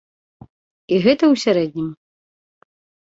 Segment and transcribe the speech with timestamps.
[0.93, 1.89] І гэта ў сярэднім.